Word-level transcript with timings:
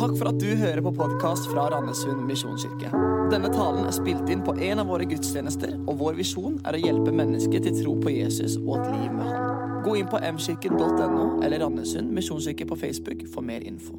Takk 0.00 0.14
for 0.16 0.30
at 0.30 0.38
du 0.40 0.54
hører 0.56 0.80
på 0.80 0.90
podkast 0.96 1.44
fra 1.50 1.66
Randesund 1.68 2.22
misjonskirke. 2.24 2.88
Denne 3.28 3.50
talen 3.52 3.84
er 3.84 3.92
spilt 3.92 4.30
inn 4.32 4.40
på 4.40 4.54
en 4.56 4.80
av 4.80 4.88
våre 4.88 5.04
gudstjenester, 5.04 5.74
og 5.84 5.98
vår 6.00 6.14
visjon 6.16 6.54
er 6.64 6.78
å 6.78 6.78
hjelpe 6.80 7.12
mennesker 7.12 7.60
til 7.60 7.74
tro 7.82 7.92
på 8.00 8.14
Jesus 8.14 8.54
og 8.62 8.78
et 8.78 8.86
liv 8.94 9.10
med 9.12 9.28
Han. 9.28 9.58
Gå 9.84 9.98
inn 10.00 10.08
på 10.08 10.16
mkirken.no 10.24 11.26
eller 11.44 11.60
Randesund 11.60 12.14
misjonskirke 12.16 12.64
på 12.70 12.78
Facebook 12.80 13.26
for 13.34 13.44
mer 13.44 13.60
info. 13.60 13.98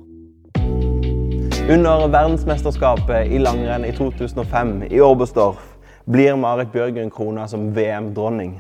Under 1.70 2.08
verdensmesterskapet 2.08 3.30
i 3.30 3.44
langrenn 3.44 3.86
i 3.86 3.92
2005 3.94 4.72
i 4.90 5.04
Oberstdorf 5.06 5.62
blir 6.10 6.34
Marit 6.34 6.74
Bjørgen 6.74 7.14
krona 7.14 7.46
som 7.46 7.70
VM-dronning. 7.78 8.58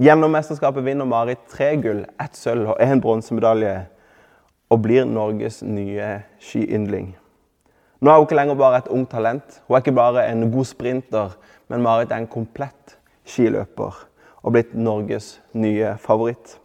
Gjennom 0.00 0.32
mesterskapet 0.32 0.88
vinner 0.88 1.04
Marit 1.04 1.44
tre 1.52 1.74
gull, 1.84 2.06
ett 2.16 2.40
sølv 2.40 2.72
og 2.72 2.80
én 2.80 3.04
bronsemedalje 3.04 3.74
og 4.70 4.82
blir 4.82 5.06
Norges 5.06 5.62
nye 5.62 6.22
skiyndling. 6.42 7.14
Nå 8.00 8.10
er 8.10 8.18
hun 8.18 8.26
ikke 8.26 8.36
lenger 8.36 8.58
bare 8.58 8.82
et 8.82 8.90
ungt 8.92 9.10
talent. 9.10 9.62
Hun 9.66 9.76
er 9.76 9.84
ikke 9.84 9.96
bare 9.96 10.26
en 10.30 10.50
god 10.52 10.64
sprinter, 10.68 11.36
men 11.68 11.82
Marit 11.82 12.12
er 12.12 12.22
en 12.22 12.30
komplett 12.30 12.98
skiløper 13.26 14.02
og 14.42 14.52
blitt 14.54 14.74
Norges 14.74 15.40
nye 15.54 15.96
favoritt. 15.98 16.58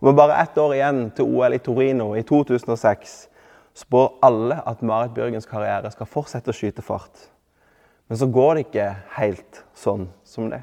Og 0.00 0.08
Med 0.08 0.16
bare 0.16 0.42
ett 0.42 0.58
år 0.58 0.74
igjen 0.74 1.10
til 1.16 1.24
OL 1.24 1.54
i 1.54 1.58
Torino 1.58 2.14
i 2.14 2.22
2006 2.22 3.28
spår 3.74 4.18
alle 4.22 4.60
at 4.66 4.82
Marit 4.82 5.14
Bjørgens 5.14 5.46
karriere 5.46 5.90
skal 5.90 6.06
fortsette 6.06 6.50
å 6.50 6.56
skyte 6.56 6.82
fart. 6.82 7.28
Men 8.08 8.18
så 8.18 8.26
går 8.26 8.54
det 8.54 8.66
ikke 8.66 8.88
helt 9.16 9.62
sånn 9.74 10.08
som 10.24 10.50
det. 10.50 10.62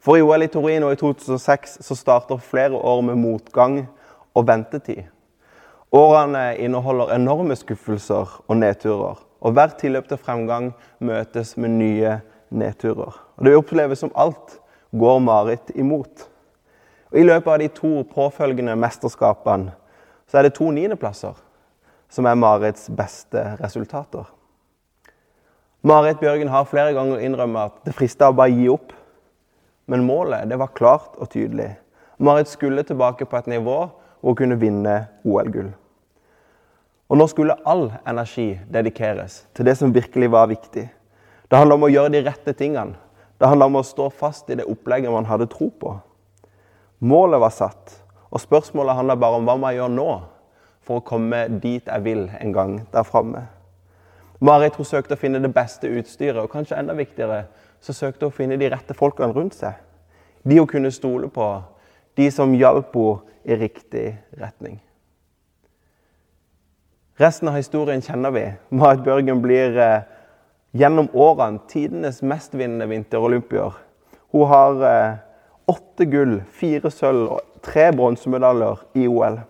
For 0.00 0.16
i 0.16 0.22
OL 0.24 0.42
i 0.42 0.48
Torino 0.48 0.90
i 0.92 0.96
2006 0.96 1.80
så 1.84 1.96
starter 1.96 2.40
flere 2.40 2.76
år 2.76 3.02
med 3.04 3.18
motgang 3.20 3.82
og 4.34 4.46
ventetid. 4.48 5.10
Årene 5.92 6.54
inneholder 6.62 7.14
enorme 7.16 7.56
skuffelser 7.58 8.36
og 8.46 8.56
nedturer. 8.56 9.18
Og 9.40 9.54
hvert 9.56 9.78
tilløp 9.80 10.06
til 10.08 10.20
fremgang 10.20 10.70
møtes 11.02 11.56
med 11.56 11.74
nye 11.80 12.20
nedturer. 12.50 13.16
Og 13.36 13.44
Det 13.44 13.56
oppleves 13.56 13.98
som 13.98 14.12
alt 14.14 14.60
går 14.92 15.18
Marit 15.18 15.72
imot. 15.74 16.28
Og 17.10 17.18
I 17.18 17.26
løpet 17.26 17.52
av 17.52 17.58
de 17.58 17.68
to 17.74 18.02
påfølgende 18.14 18.76
mesterskapene 18.78 19.74
så 20.30 20.38
er 20.38 20.46
det 20.46 20.54
to 20.54 20.70
niendeplasser 20.70 21.34
som 22.10 22.26
er 22.26 22.38
Marits 22.38 22.86
beste 22.94 23.42
resultater. 23.58 24.28
Marit 25.82 26.20
Bjørgen 26.20 26.50
har 26.52 26.68
flere 26.70 26.94
ganger 26.94 27.22
innrømmet 27.24 27.70
at 27.70 27.86
det 27.86 27.94
frista 27.96 28.28
å 28.30 28.36
bare 28.36 28.52
gi 28.54 28.68
opp. 28.70 28.92
Men 29.90 30.04
målet 30.06 30.46
det 30.50 30.58
var 30.60 30.74
klart 30.76 31.16
og 31.18 31.32
tydelig. 31.32 31.72
Marit 32.18 32.50
skulle 32.50 32.84
tilbake 32.86 33.26
på 33.26 33.38
et 33.38 33.48
nivå 33.50 33.88
hun 34.20 34.36
kunne 34.36 34.58
vinne 34.60 34.96
OL-gull. 35.24 35.70
Og 37.10 37.18
nå 37.18 37.26
skulle 37.26 37.56
all 37.66 37.88
energi 38.06 38.52
dedikeres 38.70 39.44
til 39.56 39.66
det 39.66 39.76
som 39.78 39.94
virkelig 39.94 40.30
var 40.30 40.50
viktig. 40.50 40.84
Det 41.50 41.58
handla 41.58 41.74
om 41.74 41.88
å 41.88 41.90
gjøre 41.90 42.12
de 42.14 42.22
rette 42.22 42.54
tingene. 42.54 42.94
Det 43.40 43.48
handla 43.48 43.66
om 43.66 43.80
å 43.80 43.86
stå 43.86 44.10
fast 44.12 44.50
i 44.52 44.58
det 44.60 44.68
opplegget 44.68 45.10
man 45.10 45.26
hadde 45.26 45.48
tro 45.50 45.70
på. 45.72 45.96
Målet 47.00 47.40
var 47.40 47.54
satt, 47.56 47.96
og 48.30 48.42
spørsmålet 48.42 48.98
handla 48.98 49.16
bare 49.18 49.40
om 49.40 49.48
hva 49.48 49.56
må 49.56 49.70
jeg 49.70 49.80
gjøre 49.80 49.94
nå 49.96 50.10
for 50.86 51.00
å 51.00 51.06
komme 51.06 51.46
dit 51.62 51.88
jeg 51.88 52.04
vil 52.04 52.28
en 52.38 52.52
gang 52.54 52.76
der 52.92 53.08
framme. 53.08 53.46
Marit 54.40 54.76
hun 54.78 54.86
søkte 54.88 55.16
å 55.16 55.20
finne 55.20 55.40
det 55.42 55.50
beste 55.52 55.88
utstyret, 55.88 56.38
og 56.40 56.52
kanskje 56.52 56.78
enda 56.78 56.94
viktigere, 56.96 57.42
så 57.80 57.96
søkte 57.96 58.28
hun 58.28 58.32
å 58.32 58.36
finne 58.36 58.60
de 58.60 58.70
rette 58.72 58.96
folkene 58.96 59.34
rundt 59.36 59.56
seg. 59.56 59.74
De 60.44 60.56
hun 60.60 60.68
kunne 60.68 60.92
stole 60.94 61.28
på, 61.32 61.48
de 62.16 62.30
som 62.30 62.54
hjalp 62.54 62.94
henne 62.94 63.26
i 63.44 63.56
riktig 63.56 64.18
retning. 64.36 64.80
Resten 67.20 67.48
av 67.48 67.56
historien 67.56 68.02
kjenner 68.02 68.30
vi. 68.30 68.42
Marit 68.68 69.04
Børgen 69.04 69.40
blir 69.42 69.76
eh, 69.78 70.02
gjennom 70.76 71.08
årene 71.12 71.60
tidenes 71.68 72.22
mestvinnende 72.22 72.86
vinterolympier. 72.90 73.74
Hun 74.32 74.46
har 74.48 74.84
eh, 74.88 75.18
åtte 75.68 76.06
gull, 76.08 76.38
fire 76.52 76.92
sølv 76.92 77.34
og 77.36 77.64
tre 77.64 77.90
bronsemedaljer 77.96 78.84
i 79.00 79.08
OL. 79.08 79.40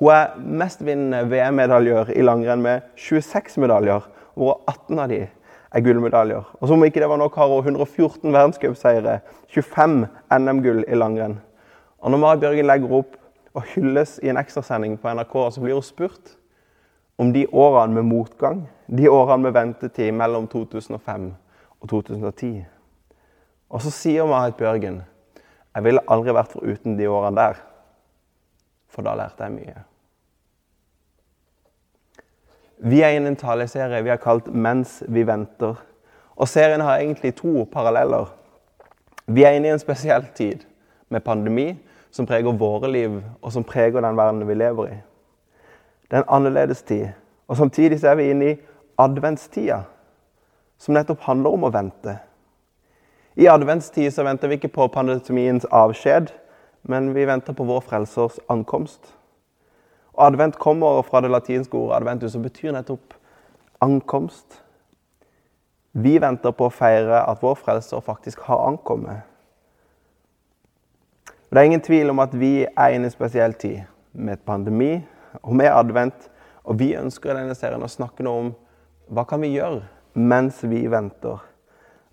Hun 0.00 0.12
er 0.12 0.34
mestvinnende 0.36 1.22
VM-medaljer 1.30 2.12
i 2.12 2.24
langrenn 2.24 2.64
med 2.64 2.84
26 3.00 3.56
medaljer, 3.62 4.04
hvor 4.34 4.60
18 4.68 5.00
av 5.04 5.08
de 5.12 5.22
er 5.24 5.84
gullmedaljer. 5.84 6.44
Og 6.60 6.70
som 6.70 6.84
ikke 6.84 7.02
det 7.02 7.08
var 7.10 7.20
nok, 7.20 7.36
har 7.40 7.50
hun 7.50 7.64
114 7.64 8.32
verdenscupseiere, 8.34 9.20
25 9.54 10.04
NM-gull 10.38 10.84
i 10.84 10.98
langrenn. 10.98 11.38
Og 12.04 12.12
når 12.12 12.20
Mari 12.20 12.40
Bjørgen 12.42 12.66
legger 12.68 12.90
opp 12.98 13.14
og 13.56 13.62
hylles 13.72 14.18
i 14.20 14.28
en 14.28 14.36
ekstrasending 14.36 14.98
på 15.00 15.08
NRK, 15.16 15.34
så 15.54 15.62
blir 15.62 15.78
hun 15.78 15.86
spurt 15.86 16.34
om 17.16 17.30
de 17.32 17.46
årene 17.48 17.96
med 17.96 18.04
motgang, 18.10 18.66
de 18.92 19.08
årene 19.08 19.46
med 19.46 19.54
ventetid 19.56 20.12
mellom 20.12 20.44
2005 20.52 21.30
og 21.80 21.88
2010. 21.88 22.50
Og 23.72 23.80
så 23.80 23.92
sier 23.94 24.28
Marit 24.28 24.58
Bjørgen 24.60 25.00
jeg 25.74 25.84
ville 25.86 26.04
aldri 26.12 26.34
vært 26.36 26.52
foruten 26.52 26.98
de 26.98 27.08
årene 27.10 27.40
der, 27.40 27.56
for 28.86 29.02
da 29.02 29.16
lærte 29.18 29.48
jeg 29.48 29.54
mye. 29.56 29.80
Vi 32.84 33.00
er 33.00 33.16
inne 33.16 33.30
i 33.30 33.32
en 33.32 33.40
taleserie 33.40 34.02
vi 34.04 34.12
har 34.12 34.20
kalt 34.20 34.46
'Mens 34.46 35.02
vi 35.08 35.24
venter'. 35.24 35.80
Og 36.36 36.48
serien 36.48 36.80
har 36.80 36.98
egentlig 36.98 37.34
to 37.34 37.64
paralleller. 37.72 38.26
Vi 39.26 39.44
er 39.44 39.50
inne 39.50 39.68
i 39.68 39.70
en 39.70 39.78
spesiell 39.78 40.26
tid 40.34 40.66
med 41.08 41.20
pandemi 41.20 41.78
som 42.14 42.26
preger 42.26 42.54
våre 42.54 42.90
liv, 42.90 43.16
og 43.42 43.52
som 43.52 43.64
preger 43.66 44.04
den 44.04 44.16
verden 44.16 44.46
vi 44.46 44.54
lever 44.54 44.92
i. 44.92 45.00
Det 46.06 46.18
er 46.20 46.22
en 46.22 46.36
annerledes 46.36 46.82
tid. 46.82 47.08
Og 47.48 47.56
Samtidig 47.56 47.98
så 48.00 48.12
er 48.12 48.20
vi 48.20 48.28
inne 48.30 48.52
i 48.52 48.60
adventstida, 48.98 49.80
som 50.78 50.94
nettopp 50.94 51.26
handler 51.26 51.56
om 51.56 51.66
å 51.66 51.72
vente. 51.74 52.14
I 53.34 53.48
adventstid 53.50 54.12
så 54.14 54.22
venter 54.22 54.48
vi 54.48 54.60
ikke 54.60 54.70
på 54.76 54.86
pandemiens 54.94 55.66
avskjed, 55.74 56.30
men 56.86 57.10
vi 57.16 57.26
venter 57.26 57.56
på 57.56 57.66
vår 57.66 57.82
frelsers 57.82 58.38
ankomst. 58.48 59.10
Og 60.14 60.26
Advent 60.28 60.58
kommer 60.58 61.02
fra 61.02 61.20
det 61.20 61.32
latinske 61.34 61.74
ordet 61.74 61.96
adventus, 61.96 62.32
som 62.32 62.42
betyr 62.42 62.76
nettopp 62.76 63.16
ankomst. 63.82 64.60
Vi 65.92 66.18
venter 66.22 66.54
på 66.54 66.68
å 66.68 66.74
feire 66.74 67.24
at 67.26 67.42
vår 67.42 67.58
frelser 67.58 68.04
faktisk 68.06 68.46
har 68.46 68.68
ankommet. 68.68 69.26
Det 71.54 71.60
er 71.60 71.64
ingen 71.64 71.80
tvil 71.80 72.10
om 72.10 72.18
at 72.18 72.32
vi 72.34 72.64
er 72.66 72.88
inne 72.90 73.06
i 73.06 73.06
en 73.06 73.12
spesiell 73.14 73.52
tid, 73.54 73.84
med 74.12 74.40
pandemi, 74.42 75.04
og 75.42 75.54
med 75.54 75.68
advent. 75.70 76.30
Og 76.64 76.78
vi 76.78 76.96
ønsker 76.98 77.30
i 77.30 77.36
denne 77.36 77.54
serien 77.54 77.82
å 77.82 77.88
snakke 77.88 78.24
noe 78.26 78.40
om 78.40 78.48
hva 79.14 79.22
kan 79.22 79.38
vi 79.38 79.52
gjøre 79.52 79.84
mens 80.18 80.64
vi 80.66 80.80
venter. 80.90 81.44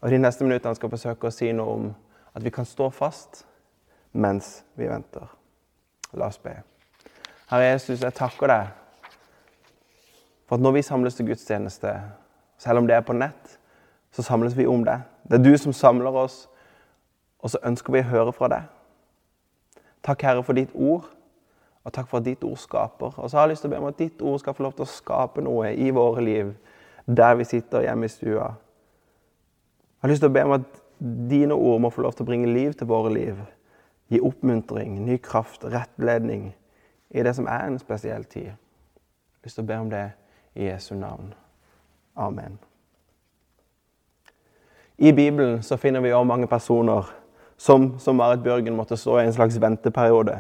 Og 0.01 0.13
De 0.13 0.19
neste 0.22 0.46
minuttene 0.46 0.78
skal 0.78 0.91
forsøke 0.91 1.25
å 1.25 1.34
si 1.34 1.50
noe 1.57 1.74
om 1.74 1.88
at 2.38 2.46
vi 2.46 2.53
kan 2.53 2.68
stå 2.69 2.91
fast 2.94 3.40
mens 4.13 4.59
vi 4.78 4.85
venter. 4.91 5.25
La 6.13 6.28
oss 6.30 6.38
be. 6.38 6.53
Herre 7.50 7.72
Jesus, 7.72 8.03
jeg 8.03 8.13
takker 8.13 8.51
deg 8.51 9.07
for 10.46 10.59
at 10.59 10.62
når 10.68 10.75
vi 10.75 10.84
samles 10.85 11.18
til 11.18 11.31
gudstjeneste, 11.31 11.96
selv 12.62 12.84
om 12.84 12.85
det 12.85 13.00
er 13.00 13.07
på 13.09 13.18
nett, 13.18 13.57
så 14.13 14.22
samles 14.22 14.53
vi 14.53 14.69
om 14.69 14.85
det. 14.85 15.00
Det 15.25 15.40
er 15.40 15.44
du 15.50 15.57
som 15.57 15.74
samler 15.74 16.13
oss, 16.28 16.46
og 17.41 17.56
så 17.56 17.63
ønsker 17.66 17.97
vi 17.97 18.03
å 18.06 18.09
høre 18.12 18.38
fra 18.38 18.51
deg. 18.53 18.69
Takk, 20.03 20.22
Herre, 20.22 20.44
for 20.44 20.57
ditt 20.57 20.73
ord. 20.73 21.07
Og 21.84 21.94
takk 21.94 22.09
for 22.09 22.22
at 22.22 22.25
ditt 22.25 22.44
ord 22.45 22.57
skaper. 22.62 23.13
Og 23.17 23.29
så 23.29 23.38
har 23.38 23.47
jeg 23.47 23.56
lyst 23.56 23.66
til 23.66 23.72
å 23.72 23.73
be 23.73 23.79
om 23.81 23.89
at 23.89 23.97
ditt 23.97 24.22
ord 24.22 24.39
skal 24.41 24.53
få 24.53 24.66
lov 24.67 24.75
til 24.78 24.85
å 24.85 24.91
skape 24.91 25.41
noe 25.45 25.73
i 25.73 25.89
våre 25.94 26.22
liv 26.25 26.53
der 27.06 27.35
vi 27.35 27.47
sitter 27.50 27.81
hjemme 27.81 28.06
i 28.06 28.13
stua. 28.13 28.51
Jeg 29.97 30.06
har 30.06 30.12
lyst 30.12 30.22
til 30.22 30.29
å 30.29 30.35
be 30.35 30.44
om 30.45 30.56
at 30.59 30.81
dine 31.29 31.57
ord 31.57 31.81
må 31.81 31.89
få 31.89 32.06
lov 32.06 32.13
til 32.13 32.25
å 32.25 32.29
bringe 32.29 32.53
liv 32.53 32.75
til 32.78 32.89
våre 32.89 33.09
liv. 33.13 33.39
Gi 34.13 34.22
oppmuntring, 34.22 35.00
ny 35.06 35.17
kraft, 35.23 35.66
rettledning 35.66 36.51
i 37.09 37.23
det 37.25 37.33
som 37.35 37.50
er 37.50 37.66
en 37.66 37.79
spesiell 37.81 38.23
tid. 38.29 38.51
Jeg 38.51 39.41
har 39.41 39.50
lyst 39.50 39.57
til 39.57 39.66
å 39.66 39.72
be 39.72 39.79
om 39.81 39.89
det 39.89 40.06
i 40.54 40.68
Jesu 40.68 40.94
navn. 40.95 41.33
Amen. 42.15 42.59
I 45.01 45.12
Bibelen 45.12 45.63
så 45.65 45.77
finner 45.81 46.04
vi 46.04 46.13
òg 46.13 46.27
mange 46.30 46.47
personer 46.47 47.09
som, 47.62 47.92
som 48.02 48.18
Marit 48.18 48.42
Bjørgen 48.42 48.74
måtte 48.74 48.98
stå 48.98 49.19
i 49.19 49.28
en 49.28 49.36
slags 49.36 49.60
venteperiode. 49.62 50.40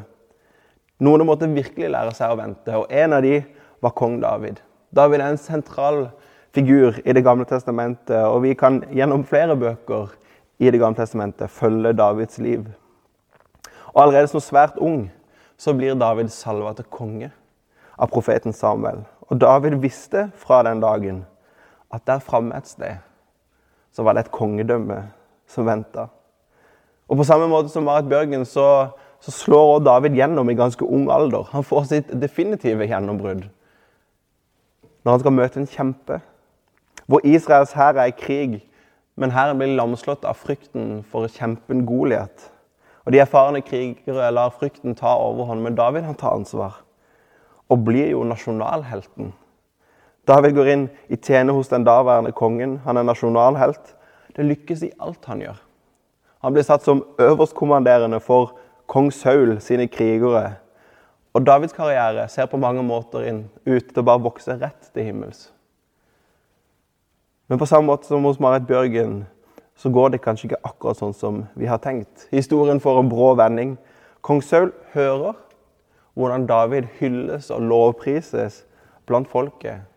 Noen 1.01 1.25
måtte 1.25 1.49
virkelig 1.49 1.91
lære 1.93 2.13
seg 2.17 2.33
å 2.33 2.37
vente, 2.39 2.77
og 2.77 2.89
en 2.89 3.13
av 3.17 3.21
de 3.25 3.39
var 3.81 3.93
kong 3.97 4.19
David. 4.21 4.61
David 4.93 5.21
er 5.21 5.33
en 5.33 5.41
sentral 5.41 6.07
figur 6.53 6.97
i 7.05 7.13
Det 7.13 7.23
gamle 7.25 7.45
testamentet, 7.45 8.25
og 8.25 8.41
vi 8.45 8.55
kan 8.57 8.81
gjennom 8.89 9.25
flere 9.25 9.55
bøker 9.55 10.09
i 10.59 10.71
Det 10.71 10.79
gamle 10.81 10.97
testamentet 10.97 11.53
følge 11.53 11.93
Davids 11.93 12.37
liv. 12.41 12.65
Og 13.93 14.01
Allerede 14.01 14.31
som 14.31 14.41
svært 14.41 14.77
ung 14.77 15.11
så 15.57 15.73
blir 15.77 15.95
David 15.95 16.31
salva 16.33 16.73
til 16.73 16.89
konge 16.89 17.31
av 17.97 18.09
profeten 18.09 18.53
Samuel. 18.53 19.03
Og 19.29 19.37
David 19.41 19.77
visste 19.81 20.29
fra 20.35 20.63
den 20.65 20.81
dagen 20.81 21.25
at 21.93 22.05
der 22.07 22.23
framme 22.23 22.57
et 22.57 22.67
sted 22.67 22.97
så 23.91 24.03
var 24.03 24.15
det 24.15 24.25
et 24.25 24.33
kongedømme 24.33 25.03
som 25.47 25.67
venta. 25.67 26.07
Og 27.11 27.19
på 27.19 27.27
samme 27.27 27.49
måte 27.51 27.69
som 27.73 27.83
Marit 27.83 28.07
Bjørgen 28.07 28.47
så 28.47 28.67
så 29.21 29.31
slår 29.31 29.75
også 29.75 29.85
David 29.85 30.15
gjennom 30.17 30.49
i 30.49 30.57
ganske 30.57 30.85
ung 30.85 31.09
alder. 31.13 31.45
Han 31.51 31.63
får 31.63 31.83
sitt 31.89 32.13
definitive 32.21 32.87
gjennombrudd 32.89 33.49
når 35.01 35.15
han 35.15 35.21
skal 35.23 35.33
møte 35.33 35.57
en 35.61 35.69
kjempe. 35.69 36.19
Hvor 37.09 37.23
Israels 37.25 37.71
hær 37.73 37.97
er 37.97 38.11
i 38.11 38.17
krig, 38.17 38.59
men 39.17 39.33
hæren 39.33 39.57
blir 39.57 39.73
lamslått 39.77 40.27
av 40.29 40.37
frykten 40.37 40.99
for 41.09 41.25
kjempen 41.25 41.87
Goliat. 41.89 42.51
Og 43.05 43.13
de 43.13 43.21
erfarne 43.23 43.63
krigere 43.65 44.29
lar 44.29 44.53
frykten 44.53 44.93
ta 44.97 45.15
overhånd, 45.17 45.63
men 45.65 45.77
David 45.77 46.05
han 46.05 46.17
tar 46.17 46.37
ansvar. 46.37 46.83
Og 47.69 47.81
blir 47.85 48.11
jo 48.13 48.21
nasjonalhelten. 48.29 49.33
David 50.29 50.53
går 50.57 50.69
inn 50.75 50.85
i 51.09 51.17
tjene 51.17 51.57
hos 51.57 51.73
den 51.73 51.85
daværende 51.85 52.33
kongen. 52.37 52.77
Han 52.85 53.01
er 53.01 53.09
nasjonalhelt. 53.09 53.95
Det 54.37 54.45
lykkes 54.45 54.85
i 54.85 54.93
alt 55.01 55.25
han 55.25 55.41
gjør. 55.41 55.57
Han 56.41 56.53
blir 56.53 56.65
satt 56.65 56.83
som 56.83 57.03
øverstkommanderende 57.21 58.19
for 58.19 58.55
kong 58.89 59.11
Saul 59.13 59.59
sine 59.61 59.87
krigere. 59.87 60.55
Og 61.33 61.45
Davids 61.45 61.73
karriere 61.73 62.27
ser 62.29 62.49
på 62.51 62.57
mange 62.57 62.83
måter 62.83 63.23
inn, 63.29 63.43
ut 63.65 63.87
til 63.87 64.01
å 64.01 64.07
bare 64.07 64.23
vokse 64.23 64.57
rett 64.59 64.89
til 64.91 65.05
himmels. 65.07 65.51
Men 67.47 67.59
på 67.59 67.67
samme 67.69 67.87
måte 67.87 68.07
som 68.07 68.25
hos 68.25 68.39
Marit 68.39 68.67
Bjørgen 68.67 69.21
så 69.75 69.89
går 69.89 70.09
det 70.09 70.21
kanskje 70.23 70.49
ikke 70.49 70.63
akkurat 70.67 70.99
sånn 70.99 71.15
som 71.15 71.43
vi 71.55 71.69
har 71.69 71.79
tenkt. 71.83 72.27
Historien 72.31 72.81
får 72.81 72.99
en 72.99 73.09
brå 73.11 73.31
vending. 73.39 73.77
Kong 74.21 74.41
Saul 74.43 74.73
hører 74.93 75.37
hvordan 76.13 76.47
David 76.49 76.89
hylles 76.99 77.49
og 77.53 77.63
lovprises 77.69 78.63
blant 79.07 79.29
folket. 79.31 79.87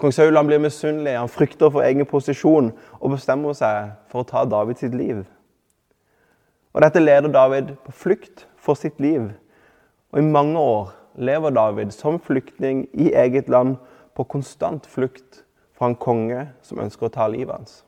Kong 0.00 0.14
Saul 0.16 0.38
blir 0.46 0.62
misunnelig, 0.62 1.18
han 1.18 1.28
frykter 1.28 1.68
for 1.70 1.84
egen 1.84 2.08
posisjon 2.08 2.72
og 3.00 3.12
bestemmer 3.12 3.52
seg 3.56 3.92
for 4.08 4.22
å 4.22 4.30
ta 4.30 4.46
David 4.48 4.80
sitt 4.80 4.96
liv. 4.96 5.26
Og 6.70 6.82
Dette 6.84 7.02
leder 7.02 7.32
David 7.32 7.74
på 7.84 7.92
flukt 7.92 8.46
for 8.60 8.78
sitt 8.78 9.00
liv. 9.02 9.30
Og 10.12 10.18
I 10.20 10.26
mange 10.26 10.58
år 10.58 10.92
lever 11.18 11.50
David 11.54 11.90
som 11.94 12.20
flyktning 12.22 12.86
i 12.94 13.10
eget 13.10 13.48
land 13.50 13.76
på 14.14 14.24
konstant 14.24 14.86
flukt 14.86 15.42
fra 15.74 15.90
en 15.90 15.98
konge 15.98 16.46
som 16.62 16.80
ønsker 16.82 17.08
å 17.08 17.14
ta 17.14 17.26
livet 17.30 17.56
hans. 17.56 17.80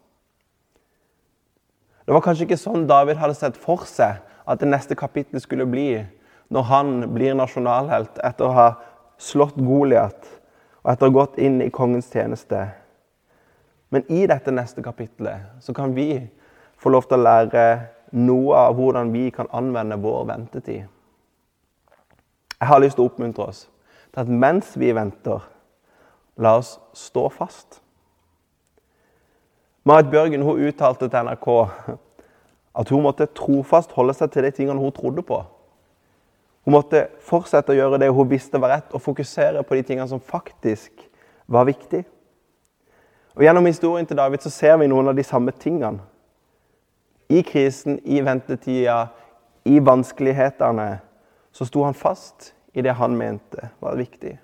Det 2.03 2.15
var 2.15 2.25
kanskje 2.25 2.49
ikke 2.49 2.59
sånn 2.59 2.89
David 2.91 3.21
hadde 3.21 3.39
sett 3.39 3.59
for 3.59 3.87
seg 3.87 4.19
at 4.43 4.59
det 4.59 4.71
neste 4.71 4.99
kapittelet 4.99 5.45
skulle 5.45 5.69
bli, 5.71 6.03
når 6.51 6.67
han 6.67 6.95
blir 7.15 7.37
nasjonalhelt 7.39 8.19
etter 8.27 8.49
å 8.49 8.57
ha 8.57 8.69
slått 9.23 9.61
Goliat 9.63 10.27
og 10.83 10.91
etter 10.91 11.07
å 11.07 11.13
ha 11.13 11.19
gått 11.21 11.39
inn 11.39 11.61
i 11.63 11.71
kongens 11.71 12.11
tjeneste. 12.11 12.65
Men 13.95 14.09
i 14.11 14.25
dette 14.27 14.51
neste 14.51 14.83
kapittelet 14.83 15.63
så 15.63 15.75
kan 15.77 15.95
vi 15.95 16.25
få 16.81 16.91
lov 16.91 17.07
til 17.07 17.21
å 17.21 17.27
lære 17.29 17.67
noe 18.13 18.57
av 18.69 18.77
hvordan 18.77 19.13
vi 19.13 19.31
kan 19.35 19.49
anvende 19.53 19.99
vår 20.01 20.25
ventetid. 20.29 20.85
Jeg 22.61 22.69
har 22.69 22.81
lyst 22.83 22.99
til 22.99 23.07
å 23.07 23.11
oppmuntre 23.11 23.49
oss 23.49 23.67
til 24.13 24.23
at 24.23 24.29
mens 24.29 24.75
vi 24.79 24.93
venter, 24.95 25.41
la 26.37 26.57
oss 26.61 26.77
stå 26.97 27.27
fast. 27.33 27.81
Marit 29.89 30.11
Bjørgen 30.13 30.45
hun 30.47 30.61
uttalte 30.69 31.09
til 31.09 31.27
NRK 31.27 31.49
at 32.73 32.93
hun 32.93 33.03
måtte 33.05 33.29
trofast 33.37 33.93
holde 33.97 34.15
seg 34.17 34.31
til 34.33 34.47
de 34.47 34.53
tingene 34.55 34.81
hun 34.81 34.95
trodde 34.95 35.25
på. 35.27 35.41
Hun 36.63 36.77
måtte 36.77 37.09
fortsette 37.27 37.75
å 37.75 37.77
gjøre 37.77 37.99
det 37.99 38.13
hun 38.15 38.31
visste 38.31 38.61
var 38.63 38.77
rett, 38.77 38.93
og 38.95 39.03
fokusere 39.03 39.65
på 39.67 39.77
de 39.77 39.83
tingene 39.89 40.09
som 40.09 40.23
faktisk 40.23 41.03
var 41.51 41.67
viktig. 41.67 42.05
Og 43.35 43.43
Gjennom 43.43 43.67
historien 43.67 44.07
til 44.07 44.17
David 44.17 44.45
så 44.45 44.53
ser 44.53 44.77
vi 44.79 44.91
noen 44.93 45.11
av 45.11 45.17
de 45.17 45.25
samme 45.27 45.53
tingene. 45.57 46.05
I 47.33 47.41
krisen, 47.47 47.99
i 48.05 48.21
ventetida, 48.25 49.07
i 49.65 49.79
vanskelighetene, 49.81 50.99
så 51.53 51.65
sto 51.65 51.85
han 51.87 51.97
fast 51.97 52.53
i 52.75 52.83
det 52.85 52.93
han 52.99 53.17
mente 53.17 53.71
var 53.81 53.97
viktig. 53.97 54.35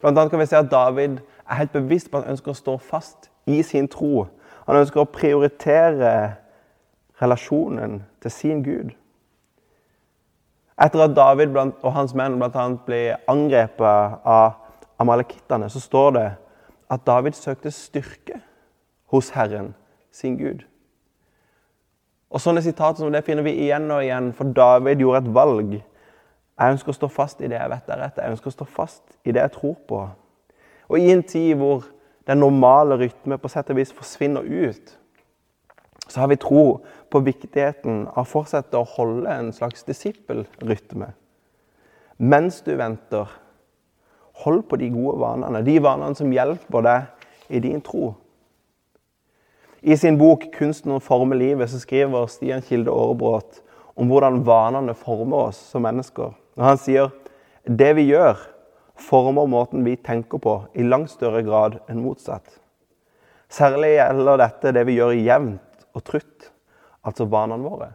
Blant 0.00 0.18
annet 0.18 0.30
kan 0.30 0.42
vi 0.42 0.46
se 0.46 0.58
at 0.58 0.70
David 0.70 1.18
er 1.48 1.58
helt 1.58 1.72
bevisst 1.72 2.10
på 2.10 2.18
at 2.18 2.26
han 2.26 2.34
ønsker 2.34 2.52
å 2.52 2.58
stå 2.58 2.76
fast 2.82 3.30
i 3.50 3.62
sin 3.66 3.88
tro. 3.88 4.26
Han 4.66 4.78
ønsker 4.80 5.02
å 5.02 5.10
prioritere 5.10 6.12
relasjonen 7.22 8.02
til 8.22 8.34
sin 8.34 8.62
Gud. 8.66 8.92
Etter 10.74 11.04
at 11.04 11.14
David 11.16 11.54
og 11.56 11.90
hans 11.94 12.14
menn 12.18 12.36
bl.a. 12.40 12.66
ble 12.86 13.00
angrepet 13.30 14.20
av 14.26 14.58
amalekittene, 14.98 15.70
så 15.70 15.80
står 15.80 16.14
det 16.18 16.28
at 16.90 17.06
David 17.06 17.38
søkte 17.38 17.70
styrke 17.74 18.40
hos 19.14 19.30
Herren, 19.34 19.74
sin 20.12 20.36
Gud. 20.38 20.64
Og 22.34 22.42
Sånne 22.42 22.64
sitater 22.64 23.04
som 23.04 23.14
det 23.14 23.22
finner 23.26 23.46
vi 23.46 23.54
igjen 23.62 23.86
og 23.94 24.02
igjen, 24.02 24.32
for 24.34 24.50
David 24.50 25.02
gjorde 25.04 25.20
et 25.22 25.34
valg. 25.36 25.74
Jeg 26.54 26.74
ønsker 26.74 26.90
å 26.90 26.96
stå 26.96 27.10
fast 27.10 27.42
i 27.42 27.50
det 27.50 27.60
jeg 27.60 27.70
vet 27.70 27.90
er 27.90 28.00
rett. 28.02 28.18
Jeg 28.18 28.34
ønsker 28.34 28.50
å 28.50 28.56
stå 28.56 28.66
fast 28.66 29.02
i 29.22 29.34
det 29.34 29.42
jeg 29.42 29.54
tror 29.54 29.76
på. 29.86 30.00
Og 30.90 30.98
i 30.98 31.12
en 31.14 31.22
tid 31.22 31.54
hvor 31.60 31.86
den 32.26 32.40
normale 32.42 32.98
rytme 32.98 33.38
på 33.38 33.50
sett 33.52 33.70
og 33.70 33.78
vis 33.78 33.94
forsvinner 33.94 34.42
ut, 34.42 34.96
så 36.08 36.20
har 36.20 36.30
vi 36.30 36.40
tro 36.40 36.64
på 37.10 37.22
viktigheten 37.24 38.04
av 38.10 38.24
å 38.24 38.28
fortsette 38.28 38.78
å 38.78 38.88
holde 38.96 39.30
en 39.30 39.52
slags 39.54 39.86
disippelrytme. 39.86 41.12
Mens 42.18 42.60
du 42.66 42.74
venter, 42.78 43.30
hold 44.42 44.66
på 44.68 44.78
de 44.82 44.90
gode 44.94 45.20
vanene, 45.22 45.62
de 45.66 45.78
vanene 45.82 46.18
som 46.18 46.34
hjelper 46.34 46.86
deg 46.86 47.54
i 47.54 47.62
din 47.62 47.82
tro. 47.84 48.12
I 49.84 49.96
sin 49.96 50.16
bok 50.16 50.46
'Kunsten 50.52 50.94
å 50.94 51.00
forme 51.02 51.36
livet' 51.36 51.68
så 51.68 51.76
skriver 51.76 52.26
Stian 52.32 52.62
Kilde 52.64 52.88
Aarebrot 52.88 53.58
om 54.00 54.08
hvordan 54.08 54.38
vanene 54.46 54.94
former 54.96 55.50
oss 55.50 55.58
som 55.60 55.84
mennesker. 55.84 56.32
Og 56.56 56.62
Han 56.64 56.78
sier 56.80 57.10
det 57.68 57.90
vi 57.98 58.06
gjør, 58.08 58.38
former 58.96 59.44
måten 59.44 59.84
vi 59.84 59.96
tenker 59.96 60.40
på, 60.40 60.54
i 60.72 60.82
langt 60.88 61.10
større 61.10 61.42
grad 61.44 61.76
enn 61.86 62.00
motsatt. 62.00 62.48
Særlig 63.52 63.98
gjelder 63.98 64.40
dette 64.40 64.72
det 64.72 64.86
vi 64.88 64.96
gjør 64.96 65.12
jevnt 65.20 65.84
og 65.92 66.04
trutt, 66.04 66.48
altså 67.04 67.28
vanene 67.28 67.68
våre. 67.68 67.90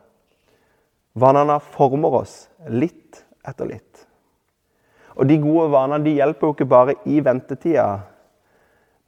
Vanene 1.18 1.58
former 1.60 2.22
oss 2.22 2.50
litt 2.70 3.24
etter 3.42 3.66
litt. 3.66 4.06
Og 5.18 5.26
de 5.26 5.42
gode 5.42 5.72
vanene 5.74 6.06
de 6.06 6.20
hjelper 6.22 6.48
jo 6.48 6.54
ikke 6.54 6.70
bare 6.70 7.00
i 7.10 7.18
ventetida, 7.20 8.06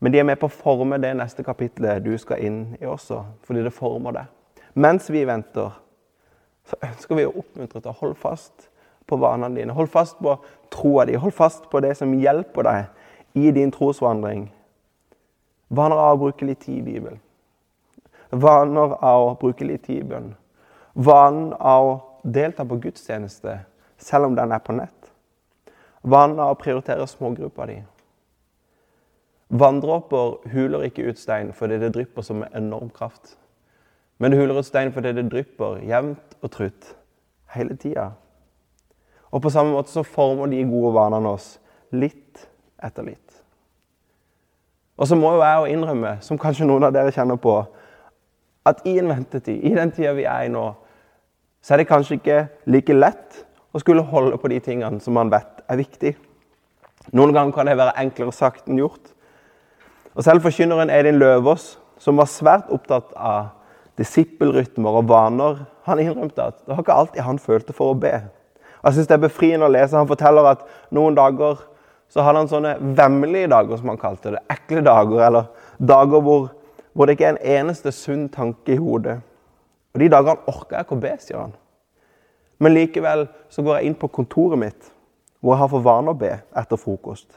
men 0.02 0.12
de 0.12 0.20
er 0.20 0.26
med 0.26 0.40
på 0.42 0.50
å 0.50 0.54
forme 0.54 0.98
det 0.98 1.12
neste 1.14 1.44
kapitlet 1.46 2.02
du 2.02 2.16
skal 2.18 2.42
inn 2.42 2.62
i 2.82 2.88
også, 2.90 3.20
fordi 3.46 3.62
det 3.62 3.74
former 3.76 4.16
det. 4.18 4.26
Mens 4.74 5.10
vi 5.14 5.22
venter, 5.30 5.76
så 6.66 6.80
ønsker 6.88 7.20
vi 7.20 7.28
å 7.28 7.36
oppmuntre 7.36 7.82
til 7.82 7.92
å 7.92 8.00
holde 8.00 8.18
fast 8.18 8.70
på 9.06 9.20
vanene 9.22 9.60
dine. 9.60 9.76
Hold 9.78 9.92
fast 9.94 10.18
på 10.24 10.38
troa 10.74 11.06
di. 11.06 11.18
Hold 11.20 11.36
fast 11.38 11.68
på 11.70 11.82
det 11.84 11.94
som 12.00 12.14
hjelper 12.18 12.66
deg 12.66 13.38
i 13.38 13.52
din 13.54 13.74
trosvandring. 13.74 14.48
Vaner 15.70 16.02
av 16.02 16.16
å 16.16 16.22
bruke 16.26 16.48
litt 16.50 16.64
tid 16.66 16.82
i 16.82 16.86
Bibelen. 16.88 17.22
Vaner 18.32 18.96
av 18.98 19.28
å 19.28 19.36
bruke 19.40 19.68
litt 19.68 19.86
tid 19.86 20.02
i 20.02 20.08
bønn. 20.08 20.34
Vanen 20.94 21.54
av 21.54 21.88
å 21.88 21.94
delta 22.24 22.66
på 22.68 22.80
gudstjeneste 22.82 23.60
selv 24.02 24.32
om 24.32 24.36
den 24.36 24.52
er 24.52 24.64
på 24.64 24.76
nett. 24.76 25.12
Vanen 26.02 26.40
av 26.40 26.56
å 26.56 26.60
prioritere 26.60 27.08
smågruppa 27.08 27.68
di. 27.70 27.82
Vanndråper 29.52 30.48
huler 30.54 30.88
ikke 30.88 31.10
ut 31.12 31.20
stein 31.20 31.52
fordi 31.56 31.80
det 31.82 31.92
drypper 31.96 32.24
som 32.24 32.40
med 32.42 32.56
enorm 32.56 32.90
kraft. 32.90 33.36
Men 34.18 34.32
det 34.32 34.40
huler 34.40 34.62
ut 34.62 34.68
stein 34.68 34.94
fordi 34.96 35.12
det 35.18 35.28
drypper 35.32 35.82
jevnt 35.88 36.38
og 36.42 36.52
trutt 36.54 36.94
hele 37.56 37.76
tida. 37.76 38.12
Og 39.32 39.42
på 39.44 39.52
samme 39.52 39.74
måte 39.76 39.92
så 39.92 40.04
former 40.08 40.48
de 40.52 40.64
gode 40.68 40.94
vanene 40.96 41.36
oss 41.36 41.58
litt 41.92 42.48
etter 42.84 43.06
litt. 43.08 43.38
Og 45.02 45.08
så 45.08 45.18
må 45.18 45.34
jo 45.36 45.44
jeg 45.44 45.76
innrømme, 45.76 46.18
som 46.22 46.40
kanskje 46.40 46.68
noen 46.70 46.86
av 46.86 46.94
dere 46.94 47.12
kjenner 47.12 47.40
på, 47.42 47.56
at 48.68 48.84
i 48.86 48.98
en 49.02 49.10
ventetid, 49.10 49.64
i 49.66 49.74
den 49.74 49.92
tida 49.92 50.12
vi 50.14 50.28
er 50.30 50.46
i 50.46 50.52
nå, 50.54 50.68
så 51.62 51.74
er 51.74 51.82
det 51.82 51.90
kanskje 51.90 52.20
ikke 52.20 52.44
like 52.70 52.94
lett 52.94 53.40
å 53.74 53.82
skulle 53.82 54.06
holde 54.06 54.38
på 54.38 54.52
de 54.52 54.60
tingene 54.62 55.02
som 55.02 55.16
man 55.18 55.32
vet 55.34 55.64
er 55.66 55.80
viktig. 55.80 56.14
Noen 57.18 57.34
ganger 57.34 57.56
kan 57.56 57.70
det 57.70 57.80
være 57.80 57.98
enklere 58.04 58.36
sagt 58.36 58.70
enn 58.70 58.82
gjort. 58.82 59.14
Og 60.16 60.24
Selv 60.24 60.44
forkynneren 60.44 60.90
Edin 60.92 61.20
Løvaas, 61.22 61.78
som 62.02 62.18
var 62.20 62.28
svært 62.28 62.72
opptatt 62.74 63.14
av 63.16 63.52
disippelrytmer 64.00 65.00
og 65.00 65.10
vaner, 65.10 65.66
han 65.88 66.00
innrømte 66.02 66.44
at 66.52 66.60
det 66.66 66.74
var 66.74 66.84
ikke 66.84 66.98
alltid 66.98 67.26
han 67.26 67.40
følte 67.40 67.76
for 67.76 67.94
å 67.94 68.00
be. 68.00 68.14
Og 68.82 68.90
jeg 68.90 68.94
synes 68.94 69.08
Det 69.08 69.18
er 69.18 69.28
befriende 69.28 69.68
å 69.68 69.72
lese. 69.72 69.98
Han 69.98 70.10
forteller 70.10 70.48
at 70.52 70.66
noen 70.92 71.16
dager 71.16 71.62
så 72.12 72.26
hadde 72.26 72.42
han 72.42 72.50
sånne 72.52 72.96
vemmelige 72.98 73.48
dager, 73.48 73.78
som 73.78 73.88
han 73.88 74.00
kalte 74.02 74.34
det. 74.34 74.42
Ekle 74.52 74.82
dager, 74.84 75.22
eller 75.28 75.46
dager 75.80 76.24
hvor, 76.26 76.50
hvor 76.94 77.08
det 77.08 77.16
ikke 77.16 77.30
er 77.30 77.38
en 77.38 77.62
eneste 77.62 77.94
sunn 77.96 78.28
tanke 78.30 78.74
i 78.76 78.80
hodet. 78.82 79.22
Og 79.94 80.00
De 80.00 80.10
dagene 80.12 80.44
orker 80.48 80.76
jeg 80.76 80.88
ikke 80.88 80.98
å 80.98 81.04
be, 81.06 81.14
sier 81.22 81.40
han. 81.40 81.54
Men 82.60 82.76
likevel 82.76 83.30
så 83.50 83.64
går 83.64 83.80
jeg 83.80 83.90
inn 83.90 83.96
på 84.02 84.12
kontoret 84.12 84.60
mitt, 84.60 84.92
hvor 85.40 85.56
jeg 85.56 85.64
har 85.64 85.72
for 85.72 85.86
vane 85.86 86.12
å 86.12 86.18
be 86.18 86.34
etter 86.58 86.78
frokost. 86.80 87.30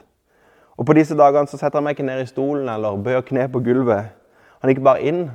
Og 0.77 0.85
På 0.85 0.93
disse 0.93 1.15
dagene 1.15 1.47
så 1.47 1.57
setter 1.57 1.79
han 1.79 1.83
meg 1.87 1.95
ikke 1.95 2.07
ned 2.07 2.21
i 2.21 2.29
stolen 2.29 2.69
eller 2.69 2.97
bøyer 2.99 3.23
kne 3.23 3.47
på 3.51 3.61
gulvet. 3.63 4.11
Han 4.61 4.71
gikk 4.71 4.83
bare 4.83 5.01
inn, 5.01 5.29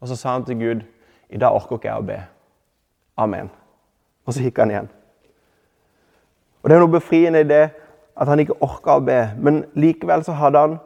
og 0.00 0.08
så 0.08 0.16
sa 0.16 0.32
han 0.32 0.44
til 0.44 0.58
Gud 0.60 0.84
i 1.30 1.38
dag 1.38 1.52
orker 1.52 1.76
ikke 1.76 1.90
jeg 1.90 2.00
å 2.00 2.06
be. 2.06 2.20
Amen. 3.18 3.50
Og 4.26 4.34
så 4.34 4.44
gikk 4.44 4.58
han 4.62 4.72
igjen. 4.72 4.88
Og 6.62 6.70
Det 6.70 6.76
er 6.76 6.82
noe 6.82 6.96
befriende 6.96 7.40
i 7.44 7.48
det 7.48 7.64
at 8.16 8.28
han 8.28 8.40
ikke 8.40 8.56
orka 8.64 8.96
å 8.96 9.04
be, 9.04 9.18
men 9.38 9.64
likevel 9.76 10.24
så 10.24 10.34
hadde 10.38 10.62
han 10.62 10.78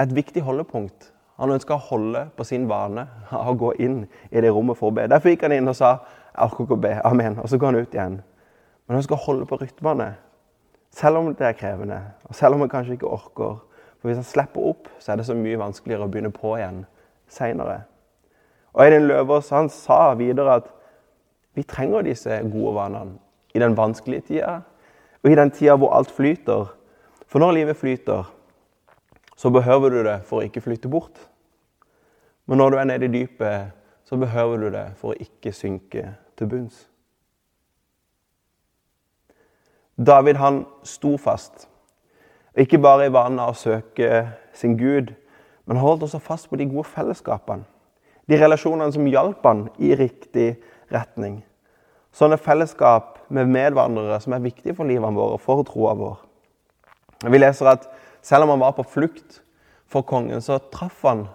et 0.00 0.14
viktig 0.14 0.42
holdepunkt. 0.46 1.10
Han 1.42 1.50
ønska 1.50 1.74
å 1.74 1.86
holde 1.90 2.28
på 2.36 2.46
sin 2.46 2.68
vane 2.70 3.08
av 3.34 3.50
å 3.50 3.58
gå 3.58 3.72
inn 3.82 4.04
i 4.30 4.40
det 4.40 4.52
rommet 4.54 4.78
for 4.78 4.92
å 4.92 4.94
be. 4.94 5.08
Derfor 5.10 5.32
gikk 5.32 5.48
han 5.48 5.56
inn 5.56 5.68
og 5.68 5.76
sa 5.76 5.98
'Jeg 6.34 6.50
orker 6.50 6.64
ikke 6.64 6.78
å 6.78 6.80
be. 6.80 7.00
Amen.' 7.04 7.38
Og 7.38 7.48
så 7.48 7.58
går 7.58 7.66
han 7.66 7.80
ut 7.80 7.94
igjen. 7.94 8.22
Men 8.86 8.96
han 8.96 9.04
å 9.10 9.24
holde 9.26 9.46
på 9.46 9.56
rytmene, 9.56 10.14
selv 10.94 11.18
om 11.18 11.32
det 11.34 11.46
er 11.46 11.56
krevende, 11.58 12.00
og 12.24 12.34
selv 12.34 12.54
om 12.54 12.62
han 12.62 12.70
kanskje 12.70 12.98
ikke 12.98 13.10
orker. 13.10 13.58
For 13.98 14.08
hvis 14.08 14.20
han 14.20 14.28
slipper 14.28 14.68
opp, 14.70 14.88
så 14.98 15.12
er 15.12 15.18
det 15.18 15.26
så 15.26 15.34
mye 15.34 15.58
vanskeligere 15.58 16.06
å 16.06 16.12
begynne 16.12 16.30
på 16.34 16.54
igjen 16.58 16.84
seinere. 17.32 17.82
Eidin 18.78 19.08
Løvaas 19.08 19.50
han 19.54 19.70
sa 19.70 20.14
videre 20.18 20.58
at 20.60 20.70
vi 21.54 21.62
trenger 21.62 22.06
disse 22.06 22.40
gode 22.50 22.74
vanene 22.76 23.18
i 23.54 23.62
den 23.62 23.76
vanskelige 23.78 24.26
tida 24.30 24.56
og 25.22 25.30
i 25.30 25.36
den 25.38 25.52
tida 25.54 25.76
hvor 25.78 25.94
alt 25.96 26.10
flyter. 26.12 26.72
For 27.26 27.40
når 27.40 27.56
livet 27.56 27.78
flyter, 27.80 28.26
så 29.36 29.50
behøver 29.50 29.90
du 29.90 30.02
det 30.04 30.18
for 30.28 30.40
å 30.40 30.46
ikke 30.46 30.62
flytte 30.62 30.90
bort. 30.90 31.16
Men 32.46 32.60
når 32.60 32.70
du 32.70 32.78
er 32.78 32.90
nede 32.90 33.08
i 33.08 33.14
dypet, 33.14 33.72
så 34.04 34.18
behøver 34.20 34.66
du 34.66 34.68
det 34.74 34.88
for 35.00 35.14
å 35.14 35.18
ikke 35.18 35.54
synke 35.56 36.10
til 36.36 36.50
bunns. 36.50 36.84
David 39.96 40.36
han 40.36 40.64
sto 40.82 41.16
fast. 41.16 41.68
Ikke 42.58 42.78
bare 42.78 43.06
i 43.06 43.12
vanen 43.14 43.40
av 43.42 43.52
å 43.52 43.58
søke 43.58 44.26
sin 44.54 44.76
Gud, 44.78 45.12
men 45.66 45.80
holdt 45.80 46.04
også 46.06 46.20
fast 46.22 46.50
på 46.50 46.58
de 46.58 46.66
gode 46.70 46.86
fellesskapene. 46.90 47.66
De 48.30 48.38
relasjonene 48.40 48.92
som 48.94 49.06
hjalp 49.10 49.44
han 49.44 49.66
i 49.78 49.92
riktig 49.98 50.54
retning. 50.92 51.42
Sånne 52.14 52.38
fellesskap 52.40 53.18
med 53.28 53.50
medvandrere 53.50 54.20
som 54.22 54.36
er 54.36 54.44
viktige 54.44 54.76
for 54.76 54.88
livene 54.88 55.18
våre, 55.18 55.38
for 55.42 55.64
troa 55.66 55.94
vår. 55.98 56.20
Vi 57.24 57.40
leser 57.40 57.72
at 57.74 57.88
selv 58.24 58.46
om 58.46 58.54
han 58.54 58.62
var 58.62 58.76
på 58.76 58.86
flukt 58.86 59.40
for 59.90 60.06
kongen, 60.06 60.40
så 60.40 60.60
traff 60.72 61.02
han 61.04 61.26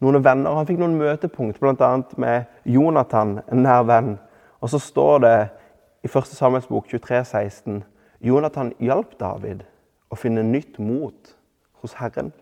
noen 0.00 0.22
venner. 0.24 0.56
Han 0.56 0.66
fikk 0.68 0.80
noen 0.80 0.98
møtepunkt, 1.00 1.60
bl.a. 1.60 1.90
med 2.20 2.50
Jonathan, 2.68 3.38
en 3.48 3.64
nær 3.64 3.86
venn. 3.88 4.14
Og 4.60 4.72
så 4.72 4.80
står 4.82 5.22
det 5.24 5.36
i 6.02 6.08
1. 6.08 6.26
Samuels 6.36 6.66
bok 6.66 6.88
23, 6.88 7.24
16, 7.24 7.82
Jonathan 8.20 8.72
hjalp 8.80 9.18
David 9.20 9.64
å 10.10 10.16
finne 10.18 10.42
nytt 10.44 10.78
mot 10.78 11.34
hos 11.82 11.96
Herren. 12.00 12.32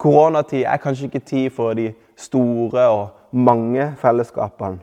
Koronatid 0.00 0.64
er 0.66 0.80
kanskje 0.82 1.08
ikke 1.08 1.24
tid 1.24 1.52
for 1.54 1.76
de 1.78 1.92
store 2.16 2.88
og 2.92 3.36
mange 3.36 3.92
fellesskapene. 4.00 4.82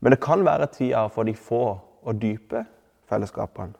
Men 0.00 0.14
det 0.14 0.20
kan 0.22 0.44
være 0.44 0.70
tida 0.72 1.08
for 1.12 1.28
de 1.28 1.34
få 1.36 1.64
og 1.76 2.20
dype 2.22 2.64
fellesskapene. 3.10 3.74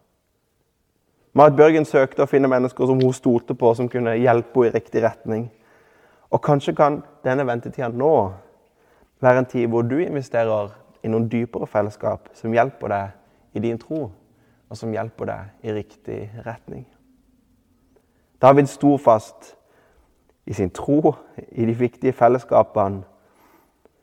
Marit 1.33 1.57
Børgen 1.57 1.87
søkte 1.87 2.25
å 2.25 2.29
finne 2.29 2.51
mennesker 2.51 2.89
som 2.91 3.01
hun 3.01 3.15
stolte 3.15 3.55
på, 3.55 3.71
som 3.75 3.89
kunne 3.89 4.17
hjelpe 4.19 4.65
henne 4.65 4.73
i 4.73 4.75
riktig 4.75 5.03
retning. 5.05 5.47
Og 6.31 6.43
kanskje 6.43 6.75
kan 6.75 7.01
denne 7.25 7.47
ventetida 7.47 7.89
nå 7.89 8.33
være 9.23 9.45
en 9.45 9.49
tid 9.49 9.69
hvor 9.71 9.87
du 9.87 9.97
investerer 10.03 10.73
i 11.03 11.09
noen 11.09 11.29
dypere 11.31 11.67
fellesskap 11.67 12.29
som 12.37 12.53
hjelper 12.55 12.93
deg 12.93 13.57
i 13.57 13.63
din 13.65 13.79
tro, 13.81 14.11
og 14.71 14.79
som 14.79 14.93
hjelper 14.95 15.31
deg 15.31 15.67
i 15.67 15.75
riktig 15.75 16.19
retning. 16.47 16.85
David 18.41 18.69
sto 18.71 18.97
fast 18.97 19.55
i 20.47 20.55
sin 20.55 20.71
tro, 20.71 21.15
i 21.53 21.67
de 21.67 21.75
viktige 21.77 22.13
fellesskapene. 22.13 23.03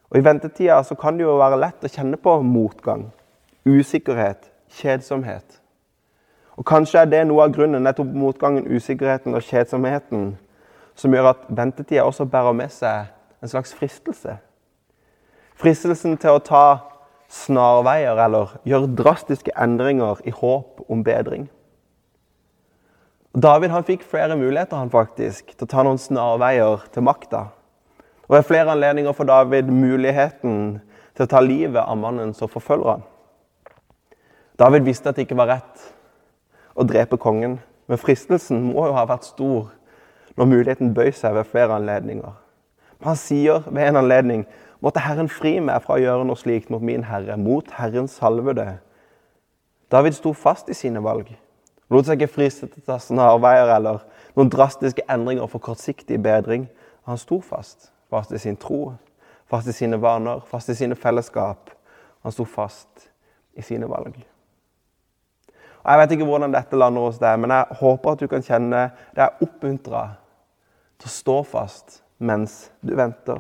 Og 0.09 0.17
I 0.17 0.23
ventetida 0.23 0.83
så 0.83 0.95
kan 0.95 1.17
det 1.17 1.25
jo 1.25 1.37
være 1.39 1.59
lett 1.59 1.83
å 1.83 1.91
kjenne 1.91 2.19
på 2.21 2.37
motgang, 2.45 3.09
usikkerhet, 3.67 4.45
kjedsomhet. 4.71 5.57
Og 6.57 6.65
Kanskje 6.65 7.01
er 7.01 7.09
det 7.11 7.23
noe 7.27 7.43
av 7.43 7.53
grunnen, 7.53 7.83
nettopp 7.83 8.13
motgangen, 8.15 8.67
usikkerheten 8.67 9.35
og 9.35 9.43
kjedsomheten, 9.45 10.31
som 10.97 11.13
gjør 11.13 11.33
at 11.33 11.43
ventetida 11.49 12.05
også 12.07 12.25
bærer 12.25 12.55
med 12.57 12.71
seg 12.73 13.11
en 13.41 13.51
slags 13.51 13.75
fristelse. 13.77 14.37
Fristelsen 15.57 16.19
til 16.21 16.37
å 16.37 16.43
ta 16.43 16.65
snarveier 17.33 18.19
eller 18.27 18.55
gjøre 18.67 18.91
drastiske 18.99 19.53
endringer 19.57 20.19
i 20.27 20.33
håp 20.33 20.83
om 20.87 21.01
bedring. 21.03 21.47
David 23.37 23.73
han 23.73 23.85
fikk 23.85 24.05
flere 24.05 24.37
muligheter 24.37 24.77
han 24.77 24.93
faktisk, 24.93 25.51
til 25.53 25.65
å 25.65 25.69
ta 25.69 25.83
noen 25.85 25.99
snarveier 26.01 26.85
til 26.93 27.05
makta. 27.05 27.47
Og 28.27 28.37
Ved 28.37 28.47
flere 28.47 28.73
anledninger 28.73 29.13
får 29.13 29.29
David 29.29 29.69
muligheten 29.73 30.79
til 31.15 31.25
å 31.25 31.29
ta 31.31 31.41
livet 31.41 31.81
av 31.81 31.97
mannen 31.97 32.33
som 32.37 32.49
forfølger 32.49 32.95
han. 32.95 33.05
David 34.57 34.85
visste 34.85 35.09
at 35.09 35.17
det 35.17 35.27
ikke 35.27 35.37
var 35.37 35.51
rett 35.55 35.85
å 36.77 36.85
drepe 36.85 37.17
kongen. 37.17 37.59
Men 37.87 38.01
fristelsen 38.01 38.61
må 38.71 38.87
jo 38.89 38.97
ha 38.97 39.05
vært 39.09 39.29
stor 39.29 39.69
når 40.37 40.49
muligheten 40.49 40.93
bøy 40.93 41.11
seg 41.15 41.37
ved 41.37 41.49
flere 41.49 41.77
anledninger. 41.77 42.33
Men 42.99 43.11
han 43.11 43.19
sier 43.21 43.65
ved 43.69 43.87
en 43.87 44.01
anledning 44.01 44.45
måtte 44.83 45.03
Herren 45.03 45.29
fri 45.31 45.57
meg 45.63 45.83
fra 45.83 45.97
å 45.97 46.01
gjøre 46.01 46.27
noe 46.27 46.39
slikt 46.39 46.71
mot 46.73 46.83
min 46.83 47.05
Herre, 47.07 47.37
mot 47.37 47.69
Herrens 47.77 48.17
salvede. 48.19 48.77
David 49.91 50.17
sto 50.17 50.33
fast 50.35 50.69
i 50.69 50.75
sine 50.77 51.01
valg. 51.03 51.29
Lot 51.89 52.07
seg 52.07 52.19
ikke 52.19 52.33
friste 52.35 52.67
til 52.67 52.83
å 52.83 52.87
ta 52.89 52.97
snarveier 52.99 53.69
eller 53.77 54.01
noen 54.35 54.51
drastiske 54.51 55.05
endringer 55.09 55.47
for 55.47 55.63
kortsiktig 55.63 56.19
bedring. 56.23 56.67
Han 57.07 57.19
sto 57.19 57.39
fast. 57.41 57.91
Fast 58.11 58.31
i 58.31 58.39
sin 58.39 58.55
tro, 58.59 58.93
fast 59.51 59.67
i 59.67 59.75
sine 59.75 59.99
vaner, 59.99 60.39
fast 60.47 60.69
i 60.71 60.75
sine 60.75 60.95
fellesskap. 60.95 61.71
Han 62.23 62.35
sto 62.35 62.45
fast 62.47 63.09
i 63.55 63.63
sine 63.63 63.87
valg. 63.89 64.15
Og 65.83 65.91
Jeg 65.91 65.99
vet 65.99 66.13
ikke 66.15 66.27
hvordan 66.27 66.51
dette 66.51 66.75
lander 66.75 67.07
hos 67.07 67.19
deg, 67.19 67.39
men 67.39 67.51
jeg 67.55 67.77
håper 67.79 68.11
at 68.11 68.23
du 68.23 68.27
kan 68.27 68.43
kjenne 68.43 68.81
deg 69.15 69.43
oppmuntra 69.43 70.03
til 70.99 71.07
å 71.07 71.13
stå 71.13 71.37
fast 71.47 72.01
mens 72.19 72.65
du 72.83 72.95
venter. 72.97 73.39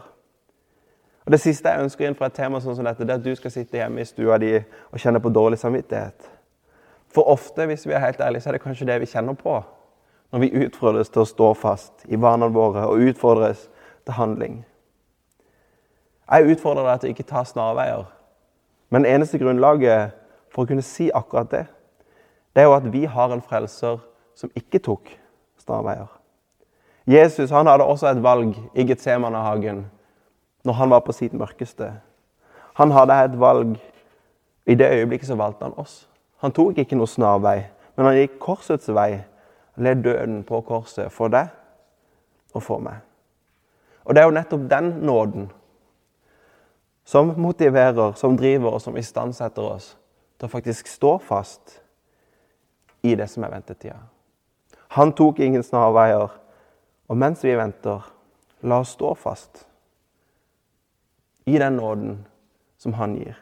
Og 1.27 1.31
Det 1.31 1.39
siste 1.39 1.67
jeg 1.67 1.83
ønsker 1.83 2.07
inn 2.07 2.13
fra 2.15 2.29
et 2.29 2.37
tema 2.37 2.61
sånn 2.63 2.77
som 2.77 2.85
dette, 2.87 3.03
det 3.03 3.11
er 3.11 3.19
at 3.19 3.23
du 3.25 3.33
skal 3.35 3.51
sitte 3.51 3.75
hjemme 3.75 3.99
i 3.99 4.07
stua 4.07 4.37
di 4.39 4.53
og 4.55 4.99
kjenne 5.03 5.19
på 5.19 5.27
dårlig 5.35 5.57
samvittighet. 5.59 6.29
For 7.11 7.27
ofte, 7.27 7.65
hvis 7.67 7.83
vi 7.83 7.91
er 7.91 7.99
helt 7.99 8.21
ærlige, 8.23 8.45
så 8.45 8.49
er 8.49 8.55
det 8.55 8.61
kanskje 8.63 8.87
det 8.87 8.95
vi 9.03 9.09
kjenner 9.11 9.35
på 9.35 9.57
når 10.31 10.39
vi 10.39 10.63
utfordres 10.63 11.11
til 11.11 11.25
å 11.25 11.27
stå 11.27 11.49
fast 11.59 12.05
i 12.07 12.15
vanene 12.19 12.47
våre 12.55 12.85
og 12.87 13.03
utfordres 13.09 13.65
til 14.07 14.15
handling. 14.15 14.55
Jeg 16.31 16.55
utfordrer 16.55 16.87
deg 16.87 17.01
til 17.01 17.09
å 17.09 17.15
ikke 17.17 17.27
ta 17.27 17.43
snarveier. 17.47 18.07
Men 18.87 19.03
det 19.03 19.11
eneste 19.11 19.39
grunnlaget 19.43 20.15
for 20.55 20.63
å 20.63 20.71
kunne 20.71 20.87
si 20.87 21.09
akkurat 21.11 21.51
det, 21.51 21.65
det 22.55 22.63
er 22.63 22.69
jo 22.69 22.77
at 22.77 22.87
vi 22.95 23.03
har 23.03 23.35
en 23.35 23.43
frelser 23.43 23.99
som 24.31 24.55
ikke 24.55 24.79
tok 24.87 25.11
snarveier. 25.59 26.07
Jesus 27.03 27.51
han 27.51 27.67
hadde 27.67 27.83
også 27.83 28.13
et 28.13 28.23
valg 28.23 28.55
i 28.75 28.87
Getsemanehagen 28.87 29.89
når 30.67 30.73
han 30.73 30.91
var 30.91 31.05
på 31.05 31.15
sitt 31.15 31.33
mørkeste. 31.33 31.93
Han 32.75 32.91
hadde 32.91 33.15
et 33.23 33.39
valg. 33.39 33.77
I 34.67 34.75
det 34.75 34.91
øyeblikket 34.91 35.29
så 35.29 35.35
valgte 35.39 35.63
han 35.63 35.77
oss. 35.79 36.01
Han 36.43 36.51
tok 36.51 36.77
ikke 36.77 36.97
noe 36.99 37.07
snarvei, 37.07 37.61
men 37.95 38.05
han 38.05 38.17
gikk 38.17 38.35
korsets 38.43 38.91
vei. 38.91 39.23
Led 39.77 40.01
døden 40.03 40.41
på 40.43 40.59
korset 40.65 41.13
for 41.13 41.29
deg 41.29 41.51
og 42.57 42.63
for 42.65 42.81
meg. 42.81 42.97
Og 44.03 44.15
det 44.15 44.21
er 44.21 44.25
jo 44.25 44.33
nettopp 44.33 44.63
den 44.71 44.89
nåden 45.05 45.51
som 47.05 47.29
motiverer, 47.37 48.15
som 48.17 48.37
driver 48.37 48.73
og 48.73 48.81
som 48.81 48.97
istandsetter 48.97 49.61
oss 49.61 49.91
til 50.39 50.49
å 50.49 50.51
faktisk 50.51 50.89
stå 50.89 51.13
fast 51.21 51.77
i 53.05 53.13
det 53.15 53.29
som 53.29 53.45
er 53.45 53.53
ventetida. 53.53 53.99
Han 54.97 55.13
tok 55.13 55.39
ingen 55.39 55.63
snarveier. 55.63 56.33
Og 57.07 57.15
mens 57.15 57.43
vi 57.45 57.53
venter, 57.55 58.01
la 58.67 58.81
oss 58.81 58.97
stå 58.97 59.13
fast 59.15 59.66
i 61.47 61.57
den 61.59 61.77
nåden 61.79 62.25
som 62.77 62.93
han 62.93 63.15
gir. 63.15 63.37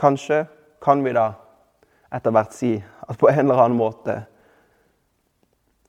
Kanskje 0.00 0.46
kan 0.80 1.04
vi 1.04 1.12
da 1.12 1.34
etter 2.12 2.32
hvert 2.32 2.56
si 2.56 2.72
at 2.80 3.18
på 3.20 3.28
en 3.28 3.44
eller 3.44 3.60
annen 3.60 3.76
måte 3.76 4.14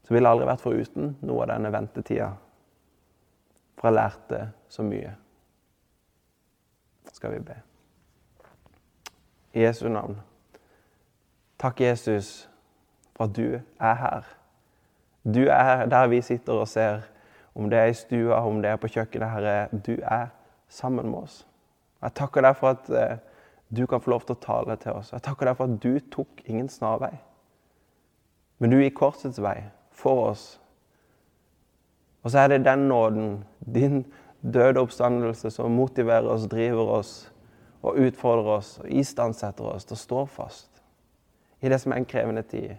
så 0.03 0.11
ville 0.13 0.27
jeg 0.27 0.35
aldri 0.35 0.49
vært 0.49 0.63
foruten 0.63 1.13
noe 1.23 1.45
av 1.45 1.53
denne 1.53 1.71
ventetida. 1.71 2.29
For 3.79 3.87
jeg 3.87 3.95
lærte 3.95 4.41
så 4.67 4.83
mye. 4.83 5.15
Skal 7.13 7.37
vi 7.37 7.39
be. 7.47 7.55
I 9.53 9.63
Jesu 9.63 9.87
navn. 9.87 10.19
Takk, 11.59 11.79
Jesus 11.79 12.49
for 13.15 13.29
at 13.29 13.35
du 13.35 13.59
er 13.79 13.95
her. 13.95 14.23
Du 15.23 15.45
er 15.47 15.85
der 15.85 16.07
vi 16.07 16.21
sitter 16.21 16.53
og 16.53 16.67
ser, 16.67 17.01
om 17.55 17.69
det 17.69 17.79
er 17.79 17.85
i 17.85 17.93
stua, 17.93 18.43
om 18.43 18.61
det 18.61 18.71
er 18.71 18.75
på 18.81 18.91
kjøkkenet. 18.91 19.29
Herre, 19.29 19.67
du 19.71 19.95
er 20.01 20.33
sammen 20.73 21.11
med 21.11 21.27
oss. 21.27 21.43
Jeg 22.03 22.17
takker 22.19 22.43
deg 22.43 22.57
for 22.59 22.73
at 22.73 22.89
uh, 22.91 23.21
du 23.73 23.85
kan 23.89 24.01
få 24.03 24.13
lov 24.13 24.25
til 24.27 24.35
å 24.35 24.43
tale 24.43 24.75
til 24.81 24.97
oss. 24.97 25.13
Jeg 25.13 25.23
takker 25.25 25.49
deg 25.49 25.59
for 25.59 25.69
at 25.69 25.79
du 25.83 25.93
tok 26.13 26.43
ingen 26.45 26.69
snarvei. 26.69 27.13
Men 28.61 28.73
du 28.73 28.79
gikk 28.81 28.97
korsets 28.99 29.41
vei 29.41 29.57
for 29.93 30.29
oss. 30.29 30.43
Og 32.23 32.31
så 32.31 32.43
er 32.43 32.53
det 32.53 32.63
den 32.67 32.87
nåden, 32.87 33.31
din 33.59 34.03
døde 34.43 34.81
oppstandelse, 34.83 35.51
som 35.51 35.75
motiverer 35.75 36.27
oss, 36.31 36.47
driver 36.51 36.91
oss 36.99 37.13
og 37.83 37.99
utfordrer 37.99 38.59
oss 38.59 38.77
og 38.79 38.91
istandsetter 38.91 39.67
oss 39.67 39.87
til 39.87 39.97
å 39.97 40.03
stå 40.03 40.25
fast 40.31 40.69
i 41.63 41.71
det 41.71 41.79
som 41.79 41.93
er 41.95 42.01
en 42.01 42.07
krevende 42.07 42.43
tid. 42.47 42.75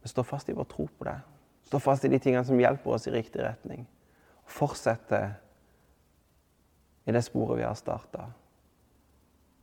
Men 0.00 0.12
stå 0.12 0.24
fast 0.24 0.48
i 0.48 0.56
vår 0.56 0.68
tro 0.68 0.86
på 0.88 1.06
deg. 1.08 1.20
Stå 1.68 1.80
fast 1.84 2.04
i 2.04 2.10
de 2.12 2.18
tingene 2.20 2.44
som 2.48 2.60
hjelper 2.60 2.96
oss 2.96 3.06
i 3.08 3.12
riktig 3.12 3.42
retning. 3.44 3.84
Fortsette 4.48 5.20
i 7.10 7.12
det 7.12 7.24
sporet 7.26 7.58
vi 7.58 7.66
har 7.66 7.74
starta. 7.74 8.28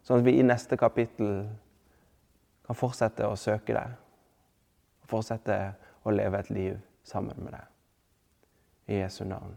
Sånn 0.04 0.20
at 0.20 0.28
vi 0.28 0.38
i 0.40 0.46
neste 0.46 0.76
kapittel 0.80 1.48
kan 2.68 2.76
fortsette 2.76 3.28
å 3.28 3.40
søke 3.40 3.76
deg. 3.76 3.96
Og 5.04 5.12
fortsette 5.16 5.58
å 6.04 6.12
leve 6.12 6.44
et 6.44 6.52
liv 6.52 6.80
sammen 7.08 7.40
med 7.40 7.56
deg. 7.56 7.76
I 8.92 9.00
Jesu 9.02 9.24
navn. 9.28 9.56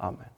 Amen. 0.00 0.32